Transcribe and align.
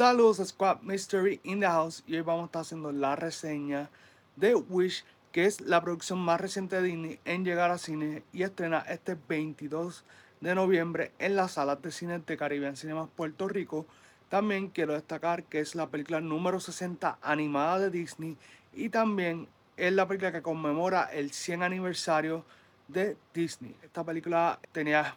Saludos 0.00 0.38
Squad 0.38 0.80
Mystery 0.80 1.40
in 1.42 1.60
the 1.60 1.66
House 1.66 2.02
y 2.06 2.16
hoy 2.16 2.22
vamos 2.22 2.44
a 2.44 2.46
estar 2.46 2.62
haciendo 2.62 2.90
la 2.90 3.16
reseña 3.16 3.90
de 4.34 4.54
Wish, 4.54 5.04
que 5.30 5.44
es 5.44 5.60
la 5.60 5.82
producción 5.82 6.18
más 6.20 6.40
reciente 6.40 6.76
de 6.76 6.84
Disney 6.84 7.20
en 7.26 7.44
llegar 7.44 7.70
a 7.70 7.76
cine 7.76 8.22
y 8.32 8.42
estrena 8.42 8.78
este 8.88 9.18
22 9.28 10.06
de 10.40 10.54
noviembre 10.54 11.12
en 11.18 11.36
las 11.36 11.52
salas 11.52 11.82
de 11.82 11.92
cine 11.92 12.18
de 12.18 12.36
Caribbean 12.38 12.78
Cinemas 12.78 13.10
Puerto 13.14 13.46
Rico. 13.46 13.84
También 14.30 14.68
quiero 14.68 14.94
destacar 14.94 15.44
que 15.44 15.60
es 15.60 15.74
la 15.74 15.90
película 15.90 16.22
número 16.22 16.60
60 16.60 17.18
animada 17.20 17.78
de 17.78 17.90
Disney 17.90 18.38
y 18.72 18.88
también 18.88 19.48
es 19.76 19.92
la 19.92 20.08
película 20.08 20.32
que 20.32 20.40
conmemora 20.40 21.10
el 21.12 21.30
100 21.30 21.62
aniversario 21.62 22.42
de 22.88 23.18
Disney. 23.34 23.76
Esta 23.82 24.02
película 24.02 24.60
tenía 24.72 25.14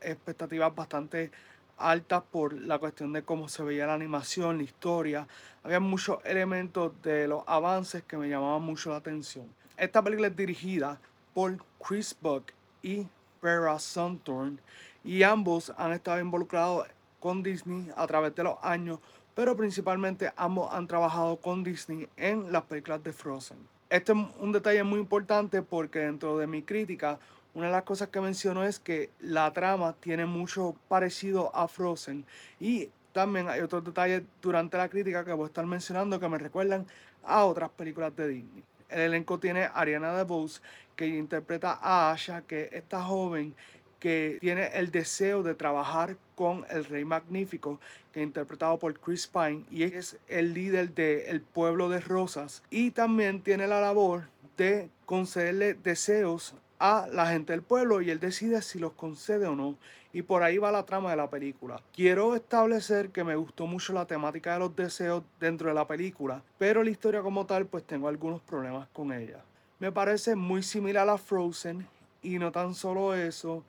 expectativas 0.00 0.74
bastante 0.74 1.30
altas 1.76 2.22
por 2.30 2.52
la 2.54 2.78
cuestión 2.78 3.12
de 3.12 3.22
cómo 3.22 3.48
se 3.48 3.62
veía 3.62 3.86
la 3.86 3.94
animación, 3.94 4.58
la 4.58 4.64
historia. 4.64 5.28
Había 5.62 5.80
muchos 5.80 6.18
elementos 6.24 6.92
de 7.02 7.28
los 7.28 7.42
avances 7.46 8.02
que 8.02 8.16
me 8.16 8.28
llamaban 8.28 8.62
mucho 8.62 8.90
la 8.90 8.96
atención. 8.96 9.46
Esta 9.76 10.02
película 10.02 10.28
es 10.28 10.36
dirigida 10.36 11.00
por 11.32 11.56
Chris 11.86 12.16
Buck 12.20 12.52
y 12.82 13.06
Vera 13.42 13.78
Sunthorn 13.78 14.60
y 15.02 15.22
ambos 15.22 15.72
han 15.76 15.92
estado 15.92 16.20
involucrados 16.20 16.86
con 17.20 17.42
Disney 17.42 17.90
a 17.96 18.06
través 18.06 18.34
de 18.34 18.44
los 18.44 18.56
años, 18.62 19.00
pero 19.34 19.56
principalmente 19.56 20.32
ambos 20.36 20.72
han 20.72 20.86
trabajado 20.86 21.36
con 21.36 21.64
Disney 21.64 22.08
en 22.16 22.52
las 22.52 22.62
películas 22.64 23.02
de 23.02 23.12
Frozen. 23.12 23.58
Este 23.90 24.12
es 24.12 24.18
un 24.40 24.52
detalle 24.52 24.82
muy 24.82 25.00
importante 25.00 25.62
porque 25.62 26.00
dentro 26.00 26.38
de 26.38 26.46
mi 26.46 26.62
crítica 26.62 27.18
una 27.54 27.66
de 27.66 27.72
las 27.72 27.84
cosas 27.84 28.08
que 28.08 28.20
menciono 28.20 28.64
es 28.64 28.80
que 28.80 29.10
la 29.20 29.52
trama 29.52 29.94
tiene 30.00 30.26
mucho 30.26 30.74
parecido 30.88 31.54
a 31.54 31.68
Frozen 31.68 32.24
y 32.60 32.90
también 33.12 33.48
hay 33.48 33.60
otros 33.60 33.84
detalles 33.84 34.22
durante 34.42 34.76
la 34.76 34.88
crítica 34.88 35.24
que 35.24 35.32
voy 35.32 35.44
a 35.44 35.46
estar 35.46 35.64
mencionando 35.64 36.18
que 36.18 36.28
me 36.28 36.38
recuerdan 36.38 36.84
a 37.22 37.44
otras 37.44 37.70
películas 37.70 38.14
de 38.16 38.28
Disney. 38.28 38.64
El 38.88 39.00
elenco 39.00 39.38
tiene 39.38 39.64
a 39.64 39.68
Ariana 39.68 40.16
DeBose 40.16 40.60
que 40.96 41.06
interpreta 41.06 41.78
a 41.80 42.10
Asha, 42.10 42.42
que 42.42 42.64
es 42.64 42.72
esta 42.72 43.02
joven 43.02 43.54
que 44.00 44.36
tiene 44.40 44.66
el 44.74 44.90
deseo 44.90 45.42
de 45.42 45.54
trabajar 45.54 46.16
con 46.34 46.66
el 46.68 46.84
Rey 46.84 47.04
Magnífico, 47.04 47.80
que 48.12 48.20
es 48.20 48.26
interpretado 48.26 48.78
por 48.78 48.98
Chris 49.00 49.26
Pine, 49.26 49.64
y 49.70 49.84
es 49.84 50.18
el 50.28 50.52
líder 50.52 50.92
del 50.92 51.40
pueblo 51.40 51.88
de 51.88 52.00
Rosas. 52.00 52.62
Y 52.68 52.90
también 52.90 53.40
tiene 53.40 53.66
la 53.66 53.80
labor 53.80 54.24
de 54.58 54.90
concederle 55.06 55.74
deseos 55.74 56.54
a 56.84 57.08
la 57.10 57.26
gente 57.28 57.54
del 57.54 57.62
pueblo 57.62 58.02
y 58.02 58.10
él 58.10 58.20
decide 58.20 58.60
si 58.60 58.78
los 58.78 58.92
concede 58.92 59.46
o 59.46 59.56
no. 59.56 59.78
Y 60.12 60.20
por 60.20 60.42
ahí 60.42 60.58
va 60.58 60.70
la 60.70 60.84
trama 60.84 61.10
de 61.10 61.16
la 61.16 61.30
película. 61.30 61.80
Quiero 61.94 62.34
establecer 62.36 63.08
que 63.08 63.24
me 63.24 63.36
gustó 63.36 63.66
mucho 63.66 63.94
la 63.94 64.04
temática 64.04 64.52
de 64.52 64.58
los 64.58 64.76
deseos 64.76 65.24
dentro 65.40 65.68
de 65.68 65.74
la 65.74 65.88
película, 65.88 66.42
pero 66.58 66.84
la 66.84 66.90
historia 66.90 67.22
como 67.22 67.46
tal 67.46 67.64
pues 67.64 67.84
tengo 67.84 68.06
algunos 68.06 68.42
problemas 68.42 68.86
con 68.92 69.14
ella. 69.14 69.38
Me 69.78 69.92
parece 69.92 70.36
muy 70.36 70.62
similar 70.62 71.08
a 71.08 71.16
Frozen 71.16 71.86
y 72.22 72.38
no 72.38 72.52
tan 72.52 72.74
solo 72.74 73.14
eso, 73.14 73.64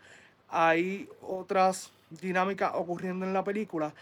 hay 0.49 1.07
otras 1.21 1.91
dinámicas 2.09 2.73
ocurriendo 2.75 3.25
en 3.25 3.33
la 3.33 3.45
película 3.45 3.93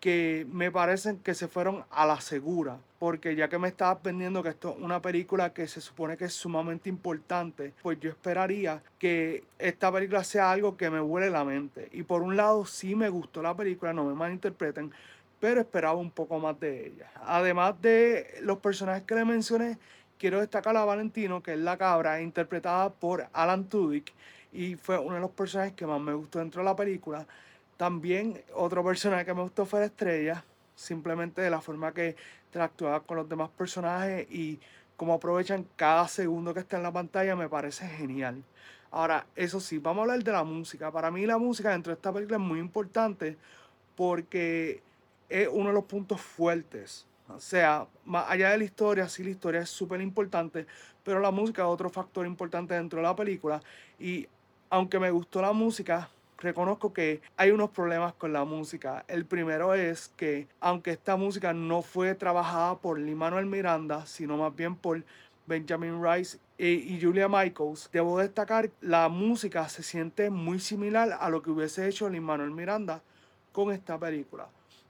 que 0.00 0.46
me 0.50 0.70
parecen 0.70 1.18
que 1.18 1.34
se 1.34 1.46
fueron 1.46 1.84
a 1.90 2.06
la 2.06 2.20
segura, 2.22 2.78
porque 2.98 3.36
ya 3.36 3.48
que 3.48 3.58
me 3.58 3.68
estabas 3.68 4.02
vendiendo 4.02 4.42
que 4.42 4.48
esto 4.48 4.70
es 4.70 4.82
una 4.82 5.00
película 5.00 5.52
que 5.52 5.68
se 5.68 5.82
supone 5.82 6.16
que 6.16 6.24
es 6.24 6.32
sumamente 6.32 6.88
importante, 6.88 7.74
pues 7.82 8.00
yo 8.00 8.08
esperaría 8.08 8.82
que 8.98 9.44
esta 9.58 9.92
película 9.92 10.24
sea 10.24 10.50
algo 10.50 10.76
que 10.76 10.88
me 10.88 11.00
vuele 11.00 11.28
la 11.28 11.44
mente. 11.44 11.90
Y 11.92 12.02
por 12.02 12.22
un 12.22 12.36
lado 12.36 12.64
sí 12.64 12.94
me 12.94 13.10
gustó 13.10 13.42
la 13.42 13.54
película, 13.54 13.92
no 13.92 14.04
me 14.04 14.14
malinterpreten, 14.14 14.90
pero 15.38 15.60
esperaba 15.60 15.96
un 15.96 16.10
poco 16.10 16.38
más 16.38 16.58
de 16.58 16.86
ella. 16.86 17.10
Además 17.26 17.80
de 17.82 18.38
los 18.42 18.58
personajes 18.58 19.02
que 19.02 19.14
le 19.14 19.26
mencioné, 19.26 19.78
quiero 20.18 20.40
destacar 20.40 20.76
a 20.76 20.84
Valentino, 20.84 21.42
que 21.42 21.52
es 21.52 21.58
la 21.58 21.76
cabra, 21.76 22.22
interpretada 22.22 22.90
por 22.90 23.26
Alan 23.34 23.64
Tudyk, 23.64 24.12
y 24.52 24.76
fue 24.76 24.98
uno 24.98 25.14
de 25.14 25.20
los 25.20 25.30
personajes 25.30 25.74
que 25.74 25.86
más 25.86 26.00
me 26.00 26.14
gustó 26.14 26.38
dentro 26.38 26.62
de 26.62 26.64
la 26.64 26.76
película. 26.76 27.26
También 27.80 28.44
otro 28.56 28.84
personaje 28.84 29.24
que 29.24 29.32
me 29.32 29.40
gustó 29.40 29.64
fue 29.64 29.80
la 29.80 29.86
estrella, 29.86 30.44
simplemente 30.74 31.40
de 31.40 31.48
la 31.48 31.62
forma 31.62 31.94
que 31.94 32.14
interactuaba 32.44 33.00
con 33.00 33.16
los 33.16 33.26
demás 33.26 33.48
personajes 33.56 34.30
y 34.30 34.60
cómo 34.98 35.14
aprovechan 35.14 35.66
cada 35.76 36.06
segundo 36.06 36.52
que 36.52 36.60
está 36.60 36.76
en 36.76 36.82
la 36.82 36.92
pantalla 36.92 37.34
me 37.36 37.48
parece 37.48 37.88
genial. 37.88 38.44
Ahora, 38.90 39.24
eso 39.34 39.60
sí, 39.60 39.78
vamos 39.78 40.00
a 40.00 40.02
hablar 40.02 40.22
de 40.22 40.30
la 40.30 40.44
música. 40.44 40.92
Para 40.92 41.10
mí 41.10 41.24
la 41.24 41.38
música 41.38 41.70
dentro 41.70 41.90
de 41.90 41.94
esta 41.94 42.12
película 42.12 42.36
es 42.36 42.42
muy 42.42 42.58
importante 42.58 43.38
porque 43.96 44.82
es 45.30 45.48
uno 45.50 45.68
de 45.68 45.74
los 45.74 45.84
puntos 45.84 46.20
fuertes. 46.20 47.06
O 47.30 47.40
sea, 47.40 47.86
más 48.04 48.26
allá 48.28 48.50
de 48.50 48.58
la 48.58 48.64
historia, 48.64 49.08
sí 49.08 49.24
la 49.24 49.30
historia 49.30 49.62
es 49.62 49.70
súper 49.70 50.02
importante, 50.02 50.66
pero 51.02 51.18
la 51.18 51.30
música 51.30 51.62
es 51.62 51.68
otro 51.68 51.88
factor 51.88 52.26
importante 52.26 52.74
dentro 52.74 52.98
de 52.98 53.04
la 53.04 53.16
película. 53.16 53.62
Y 53.98 54.28
aunque 54.68 54.98
me 54.98 55.10
gustó 55.10 55.40
la 55.40 55.54
música, 55.54 56.10
reconozco 56.40 56.92
que 56.92 57.20
hay 57.36 57.50
unos 57.50 57.70
problemas 57.70 58.14
con 58.14 58.32
la 58.32 58.44
música. 58.44 59.04
El 59.08 59.24
primero 59.24 59.74
es 59.74 60.08
que 60.16 60.48
aunque 60.60 60.90
esta 60.90 61.16
música 61.16 61.52
no 61.52 61.82
fue 61.82 62.14
trabajada 62.14 62.78
por 62.78 62.98
Lee 62.98 63.14
Manuel 63.14 63.46
Miranda, 63.46 64.06
sino 64.06 64.36
más 64.36 64.54
bien 64.54 64.74
por 64.74 65.02
Benjamin 65.46 66.02
Rice 66.02 66.38
y, 66.58 67.00
Julia 67.00 67.28
Michaels, 67.28 67.88
debo 67.92 68.18
destacar 68.18 68.70
la 68.80 69.08
música 69.08 69.68
se 69.68 69.82
siente 69.82 70.30
muy 70.30 70.60
similar 70.60 71.16
a 71.18 71.28
lo 71.30 71.42
que 71.42 71.50
hubiese 71.50 71.88
hecho 71.88 72.08
Lee 72.08 72.20
Manuel 72.20 72.50
Miranda 72.50 73.02
con 73.52 73.72
esta 73.72 73.98
película. 73.98 74.48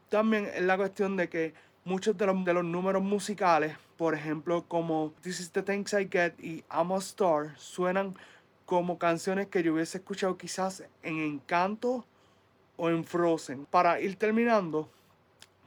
También 0.08 0.46
es 0.54 0.62
la 0.62 0.76
cuestión 0.76 1.16
de 1.16 1.28
que 1.28 1.54
muchos 1.84 2.16
de 2.18 2.26
los, 2.26 2.44
de 2.44 2.54
los 2.54 2.64
números 2.64 3.02
musicales, 3.02 3.76
por 3.96 4.14
ejemplo, 4.14 4.64
como 4.66 5.12
This 5.22 5.40
is 5.40 5.52
the 5.52 5.62
Things 5.62 5.92
I 5.92 6.08
Get 6.10 6.34
y 6.40 6.64
I'm 6.70 6.92
a 6.92 6.98
Star, 6.98 7.56
suenan 7.56 8.14
como 8.70 9.00
canciones 9.00 9.48
que 9.48 9.64
yo 9.64 9.75
hubiese 9.75 9.98
escuchado 9.98 10.38
quizás 10.38 10.84
en 11.03 11.19
Encanto 11.19 12.04
o 12.76 12.88
en 12.88 13.03
Frozen. 13.03 13.66
Para 13.66 14.00
ir 14.00 14.14
terminando, 14.14 14.88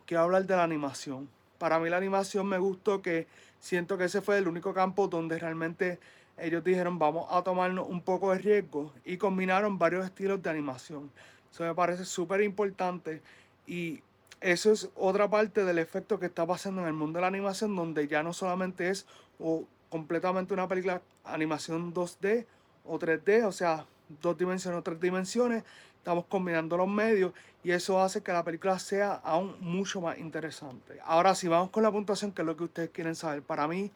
quiero 0.05 0.23
hablar 0.23 0.45
de 0.45 0.55
la 0.55 0.63
animación. 0.63 1.27
Para 1.57 1.79
mí 1.79 1.89
la 1.89 1.97
animación 1.97 2.47
me 2.47 2.57
gustó 2.59 3.01
que 3.01 3.27
siento 3.59 3.97
que 3.97 4.05
ese 4.05 4.21
fue 4.21 4.37
el 4.37 4.47
único 4.47 4.73
campo 4.73 5.09
donde 5.09 5.37
realmente 5.37 5.99
ellos 6.37 6.63
dijeron 6.63 6.97
vamos 6.97 7.27
a 7.29 7.41
tomarnos 7.41 7.89
un 7.89 7.99
poco 7.99 8.31
de 8.31 8.37
riesgo 8.37 8.93
y 9.03 9.17
combinaron 9.17 9.77
varios 9.77 10.05
estilos 10.05 10.41
de 10.41 10.51
animación. 10.51 11.11
Eso 11.51 11.65
me 11.65 11.75
parece 11.75 12.05
súper 12.05 12.39
importante 12.39 13.21
y 13.67 13.99
eso 14.39 14.71
es 14.71 14.89
otra 14.95 15.29
parte 15.29 15.65
del 15.65 15.77
efecto 15.77 16.21
que 16.21 16.27
está 16.27 16.47
pasando 16.47 16.79
en 16.83 16.87
el 16.87 16.93
mundo 16.93 17.17
de 17.17 17.21
la 17.23 17.27
animación 17.27 17.75
donde 17.75 18.07
ya 18.07 18.23
no 18.23 18.31
solamente 18.31 18.89
es 18.89 19.05
o 19.41 19.65
completamente 19.89 20.53
una 20.53 20.69
película 20.69 21.01
animación 21.25 21.93
2D 21.93 22.45
o 22.85 22.99
3D, 22.99 23.45
o 23.45 23.51
sea, 23.51 23.85
dos 24.21 24.37
dimensiones 24.37 24.79
o 24.79 24.83
tres 24.83 24.99
dimensiones. 24.99 25.63
Estamos 25.97 26.25
combinando 26.25 26.75
los 26.75 26.87
medios 26.87 27.33
y 27.63 27.71
eso 27.71 28.01
hace 28.01 28.21
que 28.21 28.33
la 28.33 28.43
película 28.43 28.77
sea 28.77 29.13
aún 29.13 29.55
mucho 29.61 30.01
más 30.01 30.17
interesante. 30.17 30.99
Ahora 31.05 31.33
sí, 31.33 31.47
vamos 31.47 31.69
con 31.69 31.83
la 31.83 31.91
puntuación, 31.91 32.31
que 32.31 32.41
es 32.41 32.45
lo 32.45 32.57
que 32.57 32.65
ustedes 32.65 32.89
quieren 32.89 33.15
saber. 33.15 33.41
Para 33.41 33.67
mí, 33.67 33.89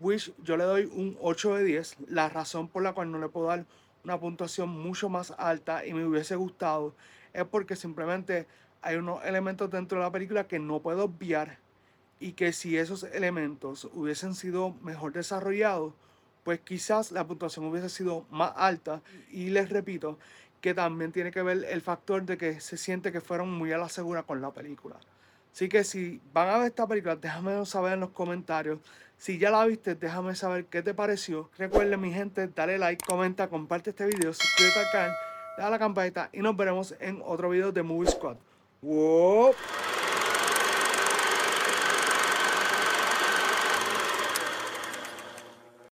Wish, 0.00 0.32
yo 0.42 0.56
le 0.56 0.64
doy 0.64 0.84
un 0.84 1.16
8 1.20 1.54
de 1.54 1.64
10. 1.64 1.96
La 2.08 2.28
razón 2.28 2.68
por 2.68 2.82
la 2.82 2.92
cual 2.92 3.10
no 3.10 3.18
le 3.18 3.28
puedo 3.28 3.46
dar 3.46 3.64
una 4.04 4.20
puntuación 4.20 4.68
mucho 4.68 5.08
más 5.08 5.32
alta 5.38 5.86
y 5.86 5.94
me 5.94 6.04
hubiese 6.04 6.36
gustado 6.36 6.94
es 7.32 7.44
porque 7.44 7.76
simplemente 7.76 8.46
hay 8.82 8.96
unos 8.96 9.24
elementos 9.24 9.70
dentro 9.70 9.98
de 9.98 10.04
la 10.04 10.10
película 10.10 10.46
que 10.46 10.58
no 10.58 10.80
puedo 10.80 11.04
obviar 11.04 11.58
y 12.20 12.32
que 12.32 12.52
si 12.52 12.76
esos 12.76 13.04
elementos 13.04 13.88
hubiesen 13.94 14.34
sido 14.34 14.74
mejor 14.82 15.12
desarrollados, 15.12 15.94
pues 16.44 16.60
quizás 16.60 17.10
la 17.10 17.26
puntuación 17.26 17.64
hubiese 17.64 17.88
sido 17.88 18.26
más 18.30 18.52
alta. 18.54 19.00
Y 19.30 19.50
les 19.50 19.70
repito 19.70 20.18
que 20.60 20.74
también 20.74 21.12
tiene 21.12 21.30
que 21.30 21.42
ver 21.42 21.64
el 21.68 21.82
factor 21.82 22.22
de 22.22 22.38
que 22.38 22.60
se 22.60 22.76
siente 22.76 23.12
que 23.12 23.20
fueron 23.20 23.50
muy 23.52 23.72
a 23.72 23.78
la 23.78 23.88
segura 23.88 24.22
con 24.22 24.40
la 24.40 24.50
película. 24.50 24.96
Así 25.52 25.68
que 25.68 25.84
si 25.84 26.20
van 26.32 26.48
a 26.48 26.58
ver 26.58 26.68
esta 26.68 26.86
película, 26.86 27.16
déjame 27.16 27.64
saber 27.66 27.94
en 27.94 28.00
los 28.00 28.10
comentarios. 28.10 28.78
Si 29.18 29.38
ya 29.38 29.50
la 29.50 29.64
viste, 29.64 29.94
déjame 29.94 30.34
saber 30.34 30.66
qué 30.66 30.82
te 30.82 30.92
pareció. 30.94 31.50
Recuerden, 31.58 32.00
mi 32.00 32.12
gente, 32.12 32.48
dale 32.48 32.78
like, 32.78 33.04
comenta, 33.06 33.48
comparte 33.48 33.90
este 33.90 34.06
video, 34.06 34.32
suscríbete 34.32 34.80
al 34.80 34.90
canal, 34.90 35.16
dale 35.56 35.68
a 35.68 35.70
la 35.70 35.78
campanita 35.78 36.28
y 36.32 36.40
nos 36.40 36.56
veremos 36.56 36.94
en 36.98 37.22
otro 37.24 37.50
video 37.50 37.70
de 37.70 37.82
Movie 37.82 38.10
Squad. 38.10 38.36
¡Wow! 38.82 39.54